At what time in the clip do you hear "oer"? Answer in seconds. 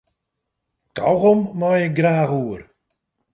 2.41-2.61